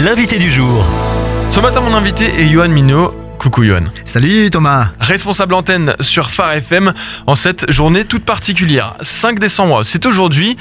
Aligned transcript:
l'invité 0.00 0.38
du 0.38 0.50
jour. 0.50 0.84
Ce 1.50 1.60
matin, 1.60 1.80
mon 1.80 1.94
invité 1.94 2.24
est 2.24 2.48
Johan 2.48 2.68
Minot. 2.68 3.14
Coucou 3.38 3.64
Johan. 3.64 3.84
Salut 4.04 4.50
Thomas. 4.50 4.90
Responsable 4.98 5.54
antenne 5.54 5.94
sur 6.00 6.30
Phare 6.30 6.52
FM 6.52 6.92
en 7.26 7.34
cette 7.34 7.70
journée 7.70 8.04
toute 8.04 8.24
particulière. 8.24 8.96
5 9.02 9.38
décembre, 9.38 9.82
c'est 9.84 10.06
aujourd'hui 10.06 10.56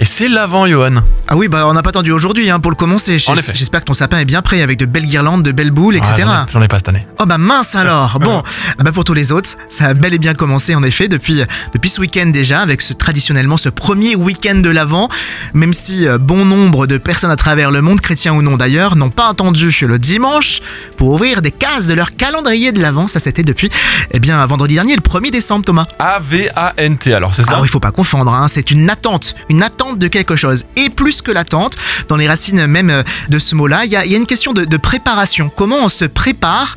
et 0.00 0.06
c'est 0.06 0.28
l'avant 0.28 0.66
Johan. 0.66 1.02
Ah 1.28 1.36
oui, 1.36 1.46
bah 1.48 1.66
on 1.68 1.74
n'a 1.74 1.82
pas 1.82 1.90
attendu 1.90 2.10
aujourd'hui 2.10 2.50
hein, 2.50 2.58
pour 2.58 2.70
le 2.70 2.76
commencer. 2.76 3.18
J'espère 3.18 3.80
que 3.80 3.84
ton 3.84 3.92
sapin 3.94 4.18
est 4.18 4.24
bien 4.24 4.40
prêt 4.42 4.62
avec 4.62 4.78
de 4.78 4.86
belles 4.86 5.04
guirlandes, 5.04 5.42
de 5.42 5.52
belles 5.52 5.70
boules, 5.70 5.94
etc. 5.94 6.24
Ah, 6.26 6.46
j'en 6.52 6.62
ai- 6.62 6.68
pas 6.68 6.78
cette 6.78 6.88
année. 6.88 7.06
Oh 7.20 7.26
bah 7.26 7.36
mince 7.38 7.76
alors 7.76 8.18
Bon, 8.20 8.42
ah 8.78 8.82
bah 8.82 8.92
pour 8.92 9.04
tous 9.04 9.12
les 9.14 9.30
autres, 9.30 9.50
ça 9.68 9.86
a 9.86 9.94
bel 9.94 10.14
et 10.14 10.18
bien 10.18 10.32
commencé 10.32 10.74
en 10.74 10.82
effet 10.82 11.06
depuis, 11.08 11.42
depuis 11.74 11.90
ce 11.90 12.00
week-end 12.00 12.26
déjà, 12.26 12.60
avec 12.60 12.80
ce, 12.80 12.94
traditionnellement 12.94 13.56
ce 13.56 13.68
premier 13.68 14.16
week-end 14.16 14.56
de 14.56 14.70
l'Avent, 14.70 15.08
même 15.54 15.72
si 15.74 16.06
euh, 16.06 16.16
bon 16.18 16.44
nombre 16.44 16.86
de 16.86 16.96
personnes 16.96 17.30
à 17.30 17.36
travers 17.36 17.70
le 17.70 17.82
monde, 17.82 18.00
chrétiens 18.00 18.32
ou 18.32 18.40
non 18.42 18.56
d'ailleurs, 18.56 18.96
n'ont 18.96 19.10
pas 19.10 19.28
attendu 19.28 19.70
le 19.82 19.98
dimanche 19.98 20.60
pour 20.96 21.08
ouvrir 21.08 21.42
des 21.42 21.50
cases 21.50 21.86
de 21.86 21.94
leur 21.94 22.12
calendrier 22.12 22.72
de 22.72 22.80
l'Avent, 22.80 23.06
ça 23.06 23.20
c'était 23.20 23.42
depuis 23.42 23.68
eh 24.12 24.18
bien 24.18 24.44
vendredi 24.46 24.74
dernier, 24.74 24.96
le 24.96 25.02
1er 25.02 25.30
décembre 25.30 25.64
Thomas. 25.64 25.86
A-V-A-N-T, 25.98 27.12
alors 27.12 27.34
c'est 27.34 27.42
ça? 27.42 27.52
Alors 27.52 27.66
il 27.66 27.68
faut 27.68 27.80
pas 27.80 27.90
confondre, 27.92 28.32
hein, 28.32 28.46
c'est 28.48 28.70
une 28.70 28.88
attente, 28.88 29.34
une 29.48 29.62
attente 29.62 29.89
de 29.94 30.08
quelque 30.08 30.36
chose. 30.36 30.64
Et 30.76 30.90
plus 30.90 31.22
que 31.22 31.30
l'attente, 31.30 31.74
dans 32.08 32.16
les 32.16 32.28
racines 32.28 32.66
même 32.66 32.90
euh, 32.90 33.02
de 33.28 33.38
ce 33.38 33.54
mot-là, 33.54 33.84
il 33.84 33.90
y 33.90 33.96
a, 33.96 34.04
une 34.04 34.26
question 34.26 34.52
de, 34.52 34.76
préparation. 34.76 35.50
Comment 35.54 35.84
on 35.84 35.88
se 35.88 36.04
prépare, 36.04 36.74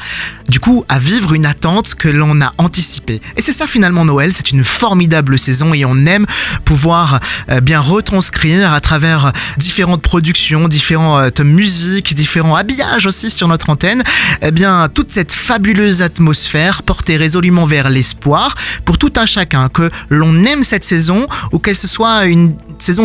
du 0.50 0.60
coup, 0.60 0.84
à 0.90 1.00
vivre 1.00 1.34
une 1.34 1.46
attente 1.46 1.96
que 1.96 2.10
l'on 2.10 2.42
a 2.42 2.54
anticipée? 2.58 3.22
Et 3.38 3.42
c'est 3.42 3.54
ça 3.54 3.68
finalement 3.68 4.06
Noël, 4.06 4.34
c'est 4.34 4.52
une 4.52 4.64
formidable 4.64 5.40
saison 5.40 5.74
et 5.74 5.86
on 5.86 6.06
aime 6.06 6.26
pouvoir 6.66 7.20
euh, 7.50 7.62
bien 7.62 7.80
retranscrire 7.80 8.74
à 8.74 8.82
travers 8.82 9.32
différentes 9.58 10.02
productions, 10.02 10.68
différentes 10.68 11.40
musiques, 11.40 12.14
différents 12.14 12.56
habillages 12.56 13.06
aussi 13.06 13.30
sur 13.30 13.48
notre 13.48 13.70
antenne, 13.70 14.04
eh 14.42 14.52
bien 14.52 14.90
toute 14.94 15.12
cette 15.12 15.34
fabuleuse 15.34 16.02
atmosphère 16.02 16.84
portée 16.84 17.18
résolument 17.18 17.66
vers 17.66 17.90
l'espoir 17.90 18.56
pour 18.86 18.98
tout 18.98 19.14
un 19.18 19.26
chacun, 19.26 19.70
que 19.70 19.90
l'on 20.10 20.44
aime 20.44 20.64
cette 20.64 20.84
saison 20.84 21.28
ou 21.52 21.60
que 21.60 21.74
ce 21.74 21.88
soit 21.88 22.26
une 22.26 22.56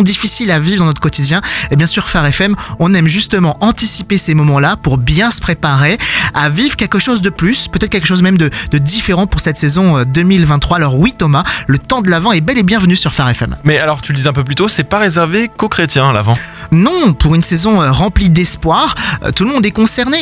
difficile 0.03 0.51
à 0.51 0.59
vivre 0.59 0.79
dans 0.79 0.85
notre 0.85 1.01
quotidien, 1.01 1.41
et 1.71 1.75
bien 1.75 1.87
sûr 1.87 2.07
Phare 2.09 2.25
FM, 2.27 2.55
on 2.79 2.93
aime 2.93 3.07
justement 3.07 3.57
anticiper 3.61 4.17
ces 4.17 4.33
moments-là 4.35 4.77
pour 4.77 4.97
bien 4.97 5.31
se 5.31 5.41
préparer 5.41 5.97
à 6.33 6.49
vivre 6.49 6.75
quelque 6.75 6.99
chose 6.99 7.21
de 7.21 7.29
plus, 7.29 7.67
peut-être 7.67 7.89
quelque 7.91 8.07
chose 8.07 8.21
même 8.21 8.37
de, 8.37 8.49
de 8.71 8.77
différent 8.77 9.27
pour 9.27 9.41
cette 9.41 9.57
saison 9.57 9.97
euh, 9.97 10.03
2023. 10.05 10.77
Alors 10.77 10.97
oui 10.99 11.13
Thomas, 11.17 11.43
le 11.67 11.77
temps 11.77 12.01
de 12.01 12.09
l'avant 12.09 12.31
est 12.31 12.41
bel 12.41 12.57
et 12.57 12.63
bienvenu 12.63 12.95
sur 12.95 13.13
Phare 13.13 13.29
FM. 13.29 13.57
Mais 13.63 13.79
alors, 13.79 14.01
tu 14.01 14.11
le 14.11 14.15
disais 14.17 14.29
un 14.29 14.33
peu 14.33 14.43
plus 14.43 14.55
tôt, 14.55 14.69
c'est 14.69 14.83
pas 14.83 14.99
réservé 14.99 15.49
qu'aux 15.55 15.69
chrétiens 15.69 16.13
l'avant. 16.13 16.33
Non, 16.71 17.13
pour 17.13 17.35
une 17.35 17.43
saison 17.43 17.81
euh, 17.81 17.91
remplie 17.91 18.29
d'espoir, 18.29 18.95
euh, 19.23 19.31
tout 19.31 19.43
le 19.45 19.51
monde 19.51 19.65
est 19.65 19.71
concerné. 19.71 20.17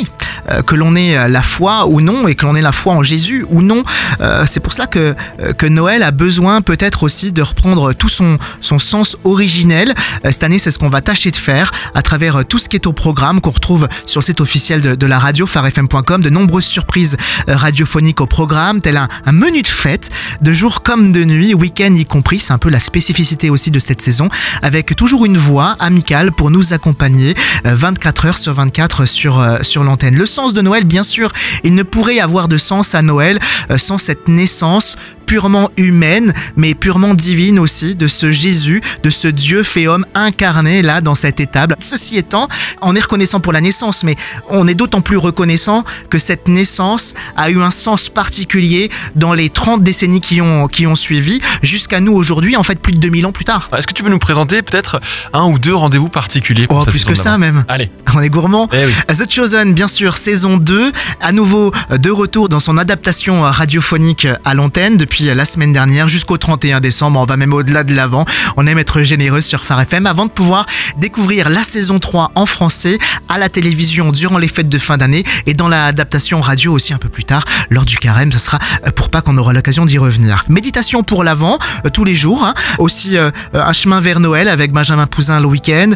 Euh, 0.50 0.62
Que 0.62 0.76
l'on 0.76 0.96
ait 0.96 1.18
euh, 1.18 1.28
la 1.28 1.42
foi 1.42 1.88
ou 1.88 2.00
non, 2.00 2.28
et 2.28 2.36
que 2.36 2.46
l'on 2.46 2.56
ait 2.56 2.62
la 2.62 2.72
foi 2.72 2.94
en 2.94 3.04
Jésus 3.04 3.46
ou 3.50 3.62
non. 3.62 3.84
Euh, 4.22 4.46
C'est 4.48 4.62
pour 4.62 4.72
cela 4.72 4.88
que, 4.88 5.14
euh, 5.42 5.52
que 5.54 5.66
Noël 5.66 6.04
a 6.04 6.12
besoin 6.12 6.62
peut-être 6.62 7.04
aussi 7.04 7.32
de 7.34 7.42
reprendre 7.42 7.94
tout 7.94 8.08
son, 8.10 8.38
son 8.62 8.80
sens 8.80 9.18
originel. 9.26 9.57
Euh, 9.66 9.94
Cette 10.32 10.44
année, 10.44 10.60
c'est 10.60 10.72
ce 10.72 10.80
qu'on 10.80 10.90
va 10.90 11.02
tâcher 11.02 11.32
de 11.32 11.36
faire 11.36 11.72
à 11.94 12.02
travers 12.02 12.38
euh, 12.38 12.44
tout 12.44 12.60
ce 12.60 12.70
qui 12.70 12.76
est 12.76 12.86
au 12.86 12.94
programme 12.94 13.42
qu'on 13.42 13.52
retrouve 13.52 13.88
sur 14.06 14.20
le 14.20 14.26
site 14.26 14.42
officiel 14.42 14.98
de, 14.98 15.06
la 15.06 15.20
radio, 15.20 15.48
farfm.com. 15.48 16.22
De 16.22 16.30
nombreuses 16.30 16.66
surprises 16.66 17.18
euh, 17.50 17.56
radiophoniques 17.56 18.22
au 18.22 18.28
programme, 18.28 18.82
tel 18.82 18.98
un, 18.98 19.08
menu 19.32 19.62
de 19.62 19.68
fête, 19.68 20.10
de 20.42 20.54
jour 20.54 20.84
comme 20.84 21.12
de 21.12 21.24
nuit, 21.24 21.54
week-end 21.54 21.94
y 21.94 22.06
compris. 22.06 22.40
C'est 22.40 22.54
un 22.54 22.58
peu 22.58 22.70
la 22.70 22.80
spécificité 22.80 23.50
aussi 23.50 23.72
de 23.72 23.80
cette 23.80 24.02
saison, 24.02 24.30
avec 24.62 24.96
toujours 24.96 25.26
une 25.26 25.38
voix 25.38 25.76
amicale 25.80 26.32
pour 26.32 26.52
nous 26.52 26.74
accompagner 26.74 27.34
euh, 27.66 27.76
24 27.76 28.26
heures 28.26 28.38
sur 28.38 28.54
24 28.54 29.06
sur, 29.06 29.60
sur 29.62 29.84
l'antenne. 29.84 30.16
Le 30.16 30.26
sens 30.26 30.54
de 30.54 30.62
Noël, 30.62 30.84
bien 30.84 31.04
sûr, 31.04 31.32
il 31.64 31.74
ne 31.74 31.84
pourrait 31.84 32.20
avoir 32.20 32.48
de 32.48 32.58
sens 32.58 32.96
à 32.96 33.02
Noël 33.02 33.40
sans 33.78 33.98
cette 33.98 34.28
naissance 34.28 34.96
purement 35.28 35.70
humaine, 35.78 36.34
mais 36.56 36.74
purement 36.74 37.14
divine 37.14 37.60
aussi, 37.60 37.96
de 37.96 38.08
ce 38.08 38.32
Jésus, 38.32 38.82
de 39.04 39.10
ce 39.12 39.28
Dieu 39.28 39.62
fait 39.62 39.86
homme 39.88 40.06
incarné 40.16 40.82
là 40.82 41.02
dans 41.02 41.14
cette 41.16 41.40
étable. 41.40 41.76
Ceci 41.80 42.18
étant, 42.18 42.48
on 42.82 42.96
est 42.96 43.02
reconnaissant 43.02 43.40
pour 43.40 43.54
la 43.54 43.62
naissance, 43.62 44.04
mais 44.04 44.16
on 44.50 44.68
est 44.68 44.74
d'autant 44.74 45.02
plus 45.02 45.18
reconnaissant 45.18 45.84
que 46.10 46.18
cette 46.18 46.48
naissance 46.48 47.14
a 47.36 47.52
eu 47.52 47.62
un 47.62 47.72
sens 47.72 48.10
particulier 48.10 48.90
dans 49.16 49.34
les 49.34 49.50
30 49.50 49.84
décennies 49.84 50.22
qui 50.22 50.42
ont, 50.42 50.68
qui 50.68 50.88
ont 50.88 50.96
suivi, 50.96 51.42
jusqu'à 51.62 52.00
nous 52.00 52.14
aujourd'hui, 52.14 52.56
en 52.56 52.64
fait 52.64 52.80
plus 52.80 52.94
de 52.94 53.00
2000 53.00 53.26
ans 53.26 53.32
plus 53.32 53.46
tard. 53.46 53.70
Est-ce 53.78 53.86
que 53.86 53.94
tu 53.94 54.04
peux 54.04 54.10
nous 54.10 54.20
présenter 54.20 54.62
peut-être 54.62 55.02
un 55.34 55.44
ou 55.46 55.60
deux 55.60 55.76
rendez-vous 55.76 56.10
particuliers 56.10 56.68
pour 56.68 56.78
Oh, 56.78 56.82
cette 56.86 56.94
plus 56.94 57.04
que 57.06 57.16
ça 57.16 57.38
même. 57.38 57.66
Allez. 57.68 57.92
On 58.16 58.22
est 58.22 58.30
gourmand. 58.30 58.70
Eh 58.72 58.86
oui. 58.86 58.94
The 59.10 59.32
Chosen, 59.32 59.74
bien 59.74 59.88
sûr, 59.88 60.16
saison 60.16 60.58
2, 60.58 60.92
à 61.20 61.32
nouveau 61.34 61.72
euh, 61.92 61.98
de 61.98 62.10
retour 62.10 62.50
dans 62.50 62.60
son 62.60 62.78
adaptation 62.78 63.44
euh, 63.46 63.50
radiophonique 63.50 64.26
euh, 64.26 64.36
à 64.46 64.54
l'antenne 64.54 64.96
depuis 64.96 65.17
la 65.26 65.46
semaine 65.46 65.72
dernière 65.72 66.08
jusqu'au 66.08 66.38
31 66.38 66.80
décembre. 66.80 67.20
On 67.20 67.26
va 67.26 67.38
même 67.38 67.54
au-delà 67.54 67.84
de 67.84 67.94
l'avant. 67.94 68.26
On 68.56 68.68
aime 68.68 68.78
être 68.78 69.02
généreux 69.02 69.42
sur 69.42 69.66
Phare 69.66 69.82
FM 69.82 70.06
avant 70.06 70.26
de 70.26 70.32
pouvoir 70.32 70.66
découvrir 70.98 71.50
la 71.50 71.64
saison 71.64 72.00
3 72.00 72.32
en 72.36 72.46
français 72.46 72.98
à 73.28 73.38
la 73.38 73.50
télévision 73.50 74.12
durant 74.12 74.38
les 74.38 74.48
fêtes 74.48 74.70
de 74.70 74.78
fin 74.78 74.98
d'année 74.98 75.24
et 75.46 75.54
dans 75.54 75.68
l'adaptation 75.68 76.40
radio 76.42 76.74
aussi 76.74 76.94
un 76.94 76.98
peu 76.98 77.10
plus 77.10 77.24
tard 77.24 77.44
lors 77.70 77.86
du 77.86 77.98
carême. 77.98 78.32
Ce 78.32 78.40
sera 78.40 78.60
euh, 78.86 78.92
pour 78.92 79.10
pas 79.10 79.22
qu'on 79.22 79.38
aura 79.38 79.54
l'occasion 79.54 79.86
d'y 79.86 79.98
revenir. 79.98 80.44
Méditation 80.50 81.04
pour 81.04 81.24
l'avant 81.24 81.58
euh, 81.86 81.90
tous 81.90 82.04
les 82.04 82.16
jours. 82.16 82.44
hein. 82.44 82.54
Aussi 82.78 83.18
euh, 83.18 83.32
un 83.54 83.74
chemin 83.74 84.00
vers 84.02 84.20
Noël 84.20 84.48
avec 84.48 84.72
Benjamin 84.72 85.08
Pouzin 85.08 85.40
le 85.40 85.48
week-end 85.48 85.92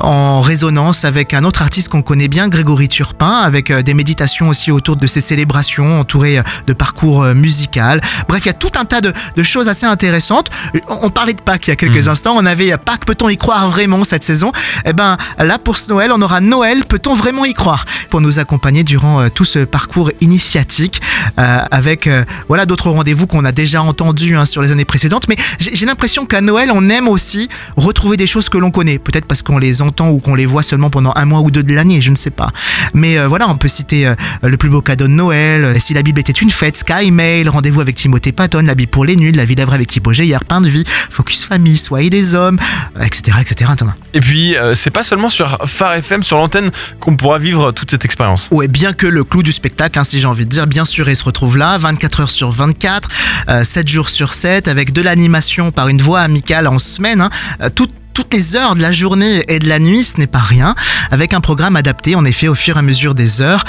en 0.00 0.40
résonance 0.40 1.04
avec 1.04 1.32
un 1.34 1.44
autre 1.44 1.62
artiste 1.62 1.88
qu'on 1.88 2.02
connaît 2.02 2.28
bien, 2.28 2.48
Grégory 2.48 2.88
Turpin, 2.88 3.40
avec 3.40 3.72
des 3.72 3.94
méditations 3.94 4.48
aussi 4.48 4.70
autour 4.70 4.96
de 4.96 5.06
ces 5.06 5.20
célébrations, 5.20 6.00
entourées 6.00 6.40
de 6.66 6.72
parcours 6.72 7.24
musical. 7.34 8.00
Bref, 8.28 8.42
il 8.44 8.46
y 8.46 8.50
a 8.50 8.54
tout 8.54 8.65
un 8.76 8.84
tas 8.84 9.00
de, 9.00 9.12
de 9.36 9.42
choses 9.42 9.68
assez 9.68 9.86
intéressantes. 9.86 10.50
Euh, 10.74 10.80
On, 10.88 11.06
on 11.06 11.10
parlait 11.10 11.32
de 11.34 11.40
Pâques 11.40 11.66
il 11.66 11.70
y 11.70 11.72
a 11.72 11.76
quelques 11.76 12.04
Mhm. 12.04 12.08
instants. 12.12 12.34
On 12.36 12.46
avait 12.46 12.72
euh, 12.72 12.76
Pâques, 12.76 13.04
peut-on 13.04 13.28
y 13.28 13.36
croire 13.36 13.68
vraiment 13.70 14.02
cette 14.04 14.24
saison? 14.24 14.52
Eh 14.84 14.92
ben, 14.92 15.16
là 15.38 15.58
pour 15.58 15.76
ce 15.76 15.90
Noël, 15.90 16.10
on 16.12 16.20
aura 16.22 16.40
Noël, 16.40 16.84
peut-on 16.84 17.14
vraiment 17.14 17.44
y 17.44 17.54
croire? 17.54 17.84
Pour 18.10 18.20
nous 18.20 18.38
accompagner 18.38 18.84
durant 18.84 19.20
euh, 19.20 19.28
tout 19.28 19.44
ce 19.44 19.60
parcours 19.60 20.10
initiatique, 20.20 21.00
euh, 21.38 21.58
avec 21.70 22.06
euh, 22.06 22.24
voilà 22.48 22.66
d'autres 22.66 22.90
rendez-vous 22.90 23.26
qu'on 23.26 23.44
a 23.44 23.52
déjà 23.52 23.82
entendus 23.82 24.36
hein, 24.36 24.44
sur 24.44 24.62
les 24.62 24.70
années 24.72 24.84
précédentes. 24.84 25.28
Mais 25.28 25.36
j'ai 25.58 25.86
l'impression 25.86 26.26
qu'à 26.26 26.40
Noël, 26.40 26.70
on 26.72 26.88
aime 26.88 27.08
aussi 27.08 27.48
retrouver 27.76 28.16
des 28.16 28.26
choses 28.26 28.48
que 28.48 28.58
l'on 28.58 28.70
connaît. 28.70 28.98
Peut-être 28.98 29.26
parce 29.26 29.42
qu'on 29.42 29.58
les 29.58 29.82
entend 29.82 30.10
ou 30.10 30.18
qu'on 30.18 30.34
les 30.34 30.46
voit 30.46 30.62
seulement 30.62 30.90
pendant 30.90 31.12
un 31.16 31.24
mois 31.24 31.40
ou 31.40 31.50
deux 31.50 31.62
de 31.62 31.74
l'année, 31.74 32.00
je 32.00 32.10
ne 32.10 32.16
sais 32.16 32.30
pas. 32.30 32.50
Mais 32.94 33.18
voilà, 33.26 33.48
on 33.48 33.56
peut 33.56 33.68
citer 33.68 34.12
le 34.42 34.56
plus 34.56 34.68
beau 34.68 34.80
cadeau 34.80 35.06
de 35.06 35.12
Noël, 35.12 35.80
si 35.80 35.94
la 35.94 36.02
Bible 36.02 36.20
était 36.20 36.32
une 36.32 36.50
fête, 36.50 36.76
Sky 36.76 37.10
Mail, 37.10 37.48
rendez-vous 37.48 37.80
avec 37.80 37.96
Timothée 37.96 38.32
Patton, 38.56 38.66
la 38.66 38.74
Bible 38.74 38.90
pour 38.90 39.04
les 39.04 39.16
nuls, 39.16 39.36
la 39.36 39.44
vie 39.44 39.54
d'Avray 39.54 39.76
avec 39.76 39.88
Thibaut 39.88 40.12
hier 40.12 40.44
pain 40.44 40.60
de 40.60 40.68
vie, 40.68 40.84
Focus 41.10 41.44
Famille, 41.44 41.76
Soyez 41.76 42.10
des 42.10 42.34
hommes, 42.34 42.58
euh, 42.96 43.02
etc., 43.04 43.36
etc. 43.40 43.70
Thomas. 43.76 43.94
Et 44.14 44.20
puis, 44.20 44.56
euh, 44.56 44.74
c'est 44.74 44.90
pas 44.90 45.04
seulement 45.04 45.28
sur 45.28 45.58
Phare 45.66 45.94
FM, 45.94 46.22
sur 46.22 46.38
l'antenne, 46.38 46.70
qu'on 47.00 47.16
pourra 47.16 47.38
vivre 47.38 47.72
toute 47.72 47.90
cette 47.90 48.04
expérience. 48.04 48.48
Ouais, 48.50 48.68
bien 48.68 48.92
que 48.92 49.06
le 49.06 49.24
clou 49.24 49.42
du 49.42 49.52
spectacle, 49.52 49.98
hein, 49.98 50.04
si 50.04 50.20
j'ai 50.20 50.26
envie 50.26 50.44
de 50.46 50.50
dire, 50.50 50.66
bien 50.66 50.84
sûr, 50.84 51.08
il 51.08 51.16
se 51.16 51.24
retrouve 51.24 51.56
là, 51.58 51.76
24 51.78 52.20
heures 52.20 52.30
sur 52.30 52.50
24, 52.50 53.08
euh, 53.48 53.64
7 53.64 53.88
jours 53.88 54.08
sur 54.08 54.32
7, 54.32 54.68
avec 54.68 54.92
de 54.92 55.02
l'animation 55.02 55.70
par 55.70 55.88
une 55.88 56.00
voix 56.00 56.20
amicale 56.20 56.66
en 56.66 56.78
semaine, 56.78 57.20
hein, 57.20 57.30
euh, 57.60 57.68
tout- 57.68 57.88
toutes 58.16 58.32
les 58.32 58.56
heures 58.56 58.74
de 58.74 58.80
la 58.80 58.92
journée 58.92 59.44
et 59.46 59.58
de 59.58 59.68
la 59.68 59.78
nuit, 59.78 60.02
ce 60.02 60.18
n'est 60.18 60.26
pas 60.26 60.38
rien, 60.38 60.74
avec 61.10 61.34
un 61.34 61.42
programme 61.42 61.76
adapté 61.76 62.14
en 62.14 62.24
effet 62.24 62.48
au 62.48 62.54
fur 62.54 62.76
et 62.76 62.78
à 62.78 62.82
mesure 62.82 63.14
des 63.14 63.42
heures, 63.42 63.62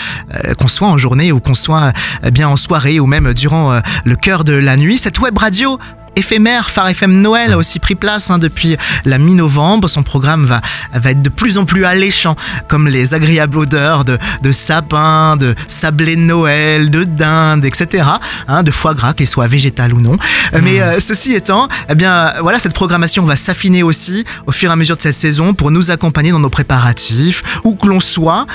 euh, 0.46 0.54
qu'on 0.54 0.70
soit 0.70 0.88
en 0.88 0.98
journée 0.98 1.34
ou 1.34 1.42
qu'on 1.42 1.54
soit 1.54 1.92
euh, 2.24 2.32
bien 2.32 2.48
en 2.48 2.56
soirée 2.56 3.02
ou 3.02 3.08
même 3.08 3.34
durant 3.34 3.74
euh, 3.74 3.82
le 4.06 4.16
cœur 4.16 4.46
de 4.46 4.54
la 4.54 4.78
nuit. 4.78 4.98
Cette 4.98 5.20
web 5.20 5.38
radio 5.38 5.78
éphémère, 6.18 6.70
Phare 6.70 6.90
FM 6.90 7.22
Noël 7.22 7.54
a 7.54 7.58
aussi 7.58 7.80
pris 7.80 7.96
place 7.96 8.30
hein, 8.30 8.40
depuis 8.40 8.76
la 9.06 9.18
mi-novembre. 9.18 9.88
Son 9.88 10.04
programme 10.04 10.46
va, 10.46 10.62
va 10.94 11.12
être 11.12 11.22
de 11.22 11.30
plus 11.30 11.58
en 11.58 11.66
plus 11.66 11.86
alléchant, 11.86 12.36
comme 12.68 12.88
les 12.88 13.14
agréables 13.14 13.58
odeurs 13.58 14.04
de, 14.06 14.18
de 14.42 14.52
sapin, 14.52 15.38
de 15.38 15.56
sablé 15.68 16.16
de 16.16 16.22
Noël, 16.22 16.90
de 16.90 17.04
dinde, 17.04 17.66
etc. 17.66 18.08
hein, 18.48 18.64
de 18.64 18.72
foie 18.72 18.94
gras, 18.94 19.14
qu'il 19.14 19.28
soit 19.28 19.48
végétal 19.48 19.94
ou 19.94 20.02
non. 20.02 20.18
Euh, 20.54 20.60
Mais 20.64 20.82
euh, 20.82 21.00
ceci 21.00 21.34
étant, 21.34 21.68
eh 21.90 21.96
bien, 21.96 22.34
voilà, 22.42 22.60
cette 22.60 22.74
programmation 22.74 23.24
va 23.24 23.36
s'affiner 23.36 23.84
aussi 23.84 24.26
au 24.46 24.52
fur 24.52 24.70
et 24.70 24.74
à 24.74 24.76
mesure 24.76 24.98
de 24.98 25.02
cette 25.02 25.16
saison 25.16 25.54
pour 25.54 25.72
nous 25.72 25.92
accompagner 25.92 26.32
dans 26.32 26.40
nos 26.40 26.50
préparatifs, 26.50 27.44
où 27.64 27.76
que 27.76 27.88
l'on 27.88 28.00
soit, 28.00 28.46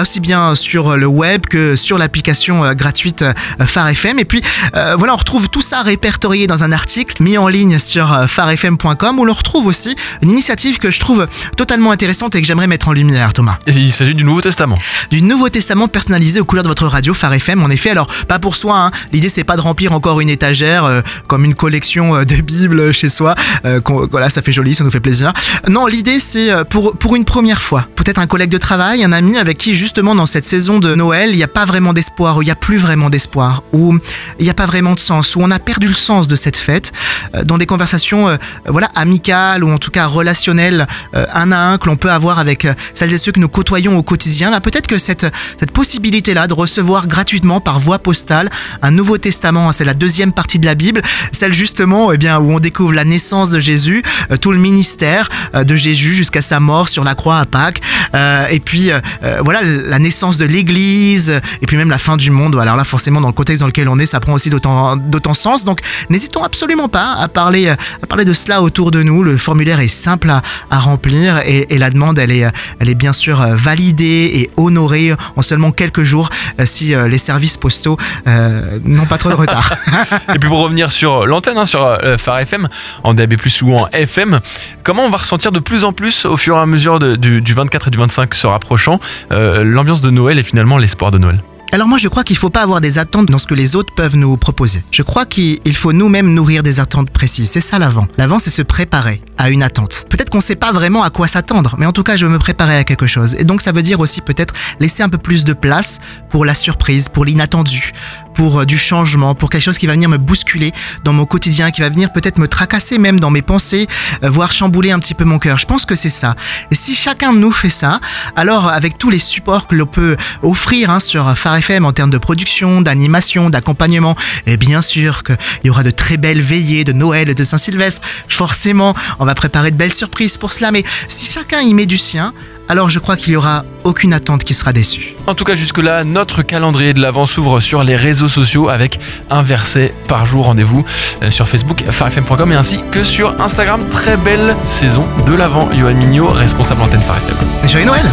aussi 0.00 0.20
bien 0.20 0.54
sur 0.54 0.96
le 0.96 1.06
web 1.06 1.42
que 1.46 1.76
sur 1.76 1.98
l'application 1.98 2.64
euh, 2.64 2.74
gratuite 2.74 3.22
euh, 3.22 3.32
Phare 3.66 3.88
FM. 3.88 4.18
Et 4.18 4.24
puis, 4.24 4.42
euh, 4.76 4.96
voilà, 4.96 5.14
on 5.14 5.16
retrouve 5.16 5.50
tout 5.50 5.60
ça 5.60 5.82
répertorié 5.82 6.46
dans 6.46 6.64
un 6.64 6.72
article 6.72 7.09
mis 7.18 7.38
en 7.38 7.48
ligne 7.48 7.78
sur 7.78 8.12
euh, 8.12 8.26
farfm.com 8.26 9.18
où 9.18 9.24
l'on 9.24 9.32
retrouve 9.32 9.66
aussi 9.66 9.96
une 10.22 10.30
initiative 10.30 10.78
que 10.78 10.90
je 10.90 11.00
trouve 11.00 11.26
totalement 11.56 11.90
intéressante 11.90 12.36
et 12.36 12.40
que 12.40 12.46
j'aimerais 12.46 12.66
mettre 12.66 12.88
en 12.88 12.92
lumière, 12.92 13.32
Thomas. 13.32 13.58
Et 13.66 13.72
il 13.72 13.92
s'agit 13.92 14.14
du 14.14 14.24
Nouveau 14.24 14.40
Testament. 14.40 14.78
Du 15.10 15.22
Nouveau 15.22 15.48
Testament 15.48 15.88
personnalisé 15.88 16.40
aux 16.40 16.44
couleurs 16.44 16.64
de 16.64 16.68
votre 16.68 16.86
radio 16.86 17.14
Phare 17.14 17.34
FM. 17.34 17.62
En 17.62 17.70
effet, 17.70 17.90
alors 17.90 18.06
pas 18.28 18.38
pour 18.38 18.54
soi. 18.54 18.78
Hein. 18.78 18.90
L'idée 19.12 19.28
c'est 19.28 19.44
pas 19.44 19.56
de 19.56 19.60
remplir 19.60 19.92
encore 19.92 20.20
une 20.20 20.28
étagère 20.28 20.84
euh, 20.84 21.00
comme 21.26 21.44
une 21.44 21.54
collection 21.54 22.16
euh, 22.16 22.24
de 22.24 22.36
Bibles 22.36 22.92
chez 22.92 23.08
soi. 23.08 23.34
Euh, 23.64 23.80
voilà, 24.10 24.30
ça 24.30 24.42
fait 24.42 24.52
joli, 24.52 24.74
ça 24.74 24.84
nous 24.84 24.90
fait 24.90 25.00
plaisir. 25.00 25.32
Non, 25.68 25.86
l'idée 25.86 26.20
c'est 26.20 26.50
pour 26.68 26.96
pour 26.96 27.16
une 27.16 27.24
première 27.24 27.62
fois. 27.62 27.86
Peut-être 27.96 28.18
un 28.18 28.26
collègue 28.26 28.50
de 28.50 28.58
travail, 28.58 29.04
un 29.04 29.12
ami 29.12 29.38
avec 29.38 29.58
qui 29.58 29.74
justement 29.74 30.14
dans 30.14 30.26
cette 30.26 30.46
saison 30.46 30.78
de 30.78 30.94
Noël, 30.94 31.30
il 31.30 31.36
n'y 31.36 31.42
a 31.42 31.48
pas 31.48 31.64
vraiment 31.64 31.92
d'espoir, 31.92 32.36
où 32.36 32.42
il 32.42 32.46
n'y 32.46 32.50
a 32.50 32.56
plus 32.56 32.78
vraiment 32.78 33.10
d'espoir, 33.10 33.62
où 33.72 33.96
il 34.38 34.44
n'y 34.44 34.50
a 34.50 34.54
pas 34.54 34.66
vraiment 34.66 34.94
de 34.94 35.00
sens, 35.00 35.36
où 35.36 35.40
on 35.42 35.50
a 35.50 35.58
perdu 35.58 35.88
le 35.88 35.94
sens 35.94 36.28
de 36.28 36.36
cette 36.36 36.56
fête. 36.56 36.92
Euh, 37.34 37.42
dans 37.44 37.58
des 37.58 37.66
conversations, 37.66 38.28
euh, 38.28 38.36
voilà, 38.66 38.90
amicales 38.94 39.64
ou 39.64 39.70
en 39.70 39.78
tout 39.78 39.90
cas 39.90 40.06
relationnelles, 40.06 40.86
euh, 41.14 41.26
un 41.32 41.52
à 41.52 41.58
un 41.58 41.78
que 41.78 41.86
l'on 41.86 41.96
peut 41.96 42.10
avoir 42.10 42.38
avec 42.38 42.64
euh, 42.64 42.74
celles 42.94 43.12
et 43.12 43.18
ceux 43.18 43.32
que 43.32 43.40
nous 43.40 43.48
côtoyons 43.48 43.96
au 43.96 44.02
quotidien, 44.02 44.50
bah, 44.50 44.60
peut-être 44.60 44.86
que 44.86 44.98
cette, 44.98 45.26
cette 45.58 45.72
possibilité-là 45.72 46.46
de 46.46 46.54
recevoir 46.54 47.06
gratuitement 47.06 47.60
par 47.60 47.80
voie 47.80 47.98
postale 47.98 48.50
un 48.82 48.90
Nouveau 48.90 49.18
Testament, 49.18 49.68
hein, 49.68 49.72
c'est 49.72 49.84
la 49.84 49.94
deuxième 49.94 50.32
partie 50.32 50.58
de 50.58 50.66
la 50.66 50.74
Bible, 50.74 51.02
celle 51.32 51.52
justement 51.52 52.12
eh 52.12 52.18
bien, 52.18 52.38
où 52.38 52.52
on 52.52 52.60
découvre 52.60 52.92
la 52.92 53.04
naissance 53.04 53.50
de 53.50 53.60
Jésus, 53.60 54.02
euh, 54.30 54.36
tout 54.36 54.52
le 54.52 54.58
ministère 54.58 55.28
euh, 55.54 55.64
de 55.64 55.76
Jésus 55.76 56.14
jusqu'à 56.14 56.42
sa 56.42 56.60
mort 56.60 56.88
sur 56.88 57.04
la 57.04 57.14
croix 57.14 57.38
à 57.38 57.46
Pâques, 57.46 57.80
euh, 58.14 58.46
et 58.48 58.60
puis 58.60 58.90
euh, 58.90 59.00
euh, 59.22 59.40
voilà 59.44 59.62
la 59.62 59.98
naissance 59.98 60.38
de 60.38 60.44
l'Église, 60.44 61.40
et 61.62 61.66
puis 61.66 61.76
même 61.76 61.90
la 61.90 61.98
fin 61.98 62.16
du 62.16 62.30
monde. 62.30 62.56
Alors 62.56 62.76
là, 62.76 62.84
forcément, 62.84 63.20
dans 63.20 63.28
le 63.28 63.32
contexte 63.32 63.60
dans 63.60 63.66
lequel 63.66 63.88
on 63.88 63.98
est, 63.98 64.06
ça 64.06 64.20
prend 64.20 64.32
aussi 64.32 64.50
d'autant 64.50 65.34
sens. 65.34 65.64
Donc, 65.64 65.80
n'hésitons 66.08 66.42
absolument 66.42 66.88
pas 66.90 67.14
à 67.18 67.28
parler, 67.28 67.68
euh, 67.68 67.74
à 68.02 68.06
parler 68.06 68.24
de 68.24 68.32
cela 68.32 68.62
autour 68.62 68.90
de 68.90 69.02
nous. 69.02 69.22
Le 69.22 69.36
formulaire 69.36 69.80
est 69.80 69.88
simple 69.88 70.30
à, 70.30 70.42
à 70.70 70.78
remplir 70.78 71.38
et, 71.46 71.72
et 71.74 71.78
la 71.78 71.90
demande, 71.90 72.18
elle 72.18 72.30
est, 72.32 72.44
euh, 72.44 72.50
elle 72.80 72.88
est 72.88 72.94
bien 72.94 73.12
sûr 73.12 73.40
euh, 73.40 73.54
validée 73.56 74.30
et 74.34 74.50
honorée 74.56 75.14
en 75.36 75.42
seulement 75.42 75.70
quelques 75.70 76.02
jours 76.02 76.28
si 76.64 76.94
les 76.94 77.18
services 77.18 77.56
postaux 77.56 77.96
euh, 78.26 78.78
n'ont 78.84 79.06
pas 79.06 79.18
trop 79.18 79.30
de 79.30 79.34
retard. 79.34 79.72
Et 80.34 80.38
puis 80.38 80.48
pour 80.48 80.58
revenir 80.60 80.90
sur 80.92 81.26
l'antenne, 81.26 81.56
hein, 81.58 81.64
sur 81.64 81.98
Phare 82.18 82.40
FM, 82.40 82.68
en 83.04 83.14
DAB+, 83.14 83.34
ou 83.62 83.76
en 83.76 83.88
FM, 83.92 84.40
comment 84.82 85.04
on 85.04 85.10
va 85.10 85.18
ressentir 85.18 85.52
de 85.52 85.58
plus 85.60 85.84
en 85.84 85.92
plus 85.92 86.24
au 86.26 86.36
fur 86.36 86.56
et 86.56 86.60
à 86.60 86.66
mesure 86.66 86.98
de- 86.98 87.16
du, 87.16 87.40
du 87.40 87.54
24 87.54 87.88
et 87.88 87.90
du 87.90 87.98
25 87.98 88.34
se 88.34 88.46
rapprochant, 88.46 89.00
euh, 89.32 89.64
l'ambiance 89.64 90.00
de 90.00 90.10
Noël 90.10 90.38
et 90.38 90.42
finalement 90.42 90.78
l'espoir 90.78 91.10
de 91.10 91.18
Noël? 91.18 91.40
Alors 91.72 91.86
moi 91.86 91.98
je 91.98 92.08
crois 92.08 92.24
qu'il 92.24 92.36
faut 92.36 92.50
pas 92.50 92.62
avoir 92.62 92.80
des 92.80 92.98
attentes 92.98 93.26
dans 93.26 93.38
ce 93.38 93.46
que 93.46 93.54
les 93.54 93.76
autres 93.76 93.94
peuvent 93.94 94.16
nous 94.16 94.36
proposer. 94.36 94.82
Je 94.90 95.02
crois 95.02 95.24
qu'il 95.24 95.60
il 95.64 95.76
faut 95.76 95.92
nous-mêmes 95.92 96.34
nourrir 96.34 96.64
des 96.64 96.80
attentes 96.80 97.10
précises. 97.10 97.48
C'est 97.48 97.60
ça 97.60 97.78
l'avant. 97.78 98.08
L'avant 98.18 98.40
c'est 98.40 98.50
se 98.50 98.62
préparer 98.62 99.22
à 99.38 99.50
une 99.50 99.62
attente. 99.62 100.04
Peut-être 100.10 100.30
qu'on 100.30 100.40
sait 100.40 100.56
pas 100.56 100.72
vraiment 100.72 101.04
à 101.04 101.10
quoi 101.10 101.28
s'attendre, 101.28 101.76
mais 101.78 101.86
en 101.86 101.92
tout 101.92 102.02
cas 102.02 102.16
je 102.16 102.26
veux 102.26 102.32
me 102.32 102.40
préparer 102.40 102.76
à 102.76 102.82
quelque 102.82 103.06
chose. 103.06 103.36
Et 103.38 103.44
donc 103.44 103.60
ça 103.60 103.70
veut 103.70 103.82
dire 103.82 104.00
aussi 104.00 104.20
peut-être 104.20 104.52
laisser 104.80 105.04
un 105.04 105.08
peu 105.08 105.18
plus 105.18 105.44
de 105.44 105.52
place 105.52 106.00
pour 106.28 106.44
la 106.44 106.54
surprise, 106.54 107.08
pour 107.08 107.24
l'inattendu, 107.24 107.92
pour 108.34 108.60
euh, 108.60 108.64
du 108.64 108.78
changement, 108.78 109.34
pour 109.34 109.50
quelque 109.50 109.62
chose 109.62 109.78
qui 109.78 109.86
va 109.86 109.94
venir 109.94 110.08
me 110.08 110.18
bousculer 110.18 110.72
dans 111.04 111.12
mon 111.12 111.26
quotidien, 111.26 111.70
qui 111.70 111.80
va 111.80 111.88
venir 111.88 112.12
peut-être 112.12 112.38
me 112.38 112.48
tracasser 112.48 112.98
même 112.98 113.20
dans 113.20 113.30
mes 113.30 113.42
pensées, 113.42 113.86
euh, 114.22 114.30
voire 114.30 114.52
chambouler 114.52 114.90
un 114.90 114.98
petit 114.98 115.14
peu 115.14 115.24
mon 115.24 115.38
cœur. 115.38 115.58
Je 115.58 115.66
pense 115.66 115.84
que 115.84 115.94
c'est 115.94 116.10
ça. 116.10 116.36
Et 116.70 116.74
si 116.74 116.94
chacun 116.94 117.32
de 117.32 117.38
nous 117.38 117.52
fait 117.52 117.70
ça, 117.70 118.00
alors 118.36 118.68
avec 118.68 118.98
tous 118.98 119.10
les 119.10 119.18
supports 119.18 119.66
que 119.66 119.74
l'on 119.74 119.86
peut 119.86 120.16
offrir 120.42 120.90
hein, 120.90 121.00
sur 121.00 121.36
Phare 121.36 121.56
FM 121.56 121.84
en 121.84 121.92
termes 121.92 122.10
de 122.10 122.18
production, 122.18 122.80
d'animation, 122.80 123.50
d'accompagnement, 123.50 124.16
et 124.46 124.56
bien 124.56 124.82
sûr 124.82 125.22
qu'il 125.22 125.36
y 125.64 125.70
aura 125.70 125.82
de 125.82 125.90
très 125.90 126.16
belles 126.16 126.40
veillées 126.40 126.84
de 126.84 126.92
Noël 126.92 127.28
et 127.28 127.34
de 127.34 127.44
Saint-Sylvestre. 127.44 128.06
Forcément, 128.28 128.94
on 129.18 129.24
va 129.24 129.34
préparer 129.34 129.70
de 129.70 129.76
belles 129.76 129.92
surprises 129.92 130.36
pour 130.36 130.52
cela, 130.52 130.72
mais 130.72 130.84
si 131.08 131.30
chacun 131.30 131.60
y 131.60 131.74
met 131.74 131.86
du 131.86 131.96
sien, 131.96 132.32
alors 132.70 132.88
je 132.88 133.00
crois 133.00 133.16
qu'il 133.16 133.32
y 133.32 133.36
aura 133.36 133.64
aucune 133.82 134.12
attente 134.12 134.44
qui 134.44 134.54
sera 134.54 134.72
déçue. 134.72 135.16
En 135.26 135.34
tout 135.34 135.42
cas, 135.42 135.56
jusque-là, 135.56 136.04
notre 136.04 136.42
calendrier 136.42 136.94
de 136.94 137.00
l'Avent 137.00 137.26
s'ouvre 137.26 137.58
sur 137.58 137.82
les 137.82 137.96
réseaux 137.96 138.28
sociaux 138.28 138.68
avec 138.68 139.00
un 139.28 139.42
verset 139.42 139.92
par 140.06 140.24
jour. 140.24 140.46
Rendez-vous 140.46 140.84
euh, 141.22 141.30
sur 141.30 141.48
Facebook, 141.48 141.82
farfm.com 141.90 142.52
et 142.52 142.54
ainsi 142.54 142.78
que 142.92 143.02
sur 143.02 143.40
Instagram. 143.40 143.88
Très 143.88 144.16
belle 144.16 144.54
saison 144.62 145.04
de 145.26 145.34
l'Avent. 145.34 145.68
Johan 145.72 145.94
Mignot, 145.94 146.28
responsable 146.28 146.82
antenne 146.82 147.02
Phare 147.02 147.16
FM. 147.16 147.36
Et 147.64 147.68
Joyeux 147.68 147.86
Noël 147.86 148.06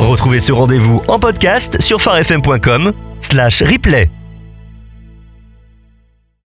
Retrouvez 0.00 0.40
ce 0.40 0.52
rendez-vous 0.52 1.02
en 1.08 1.18
podcast 1.18 1.80
sur 1.80 2.02
farfm.com 2.02 2.92
slash 3.22 3.62
replay. 3.62 4.10